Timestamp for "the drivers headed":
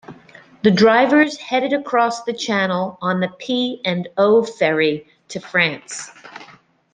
0.63-1.73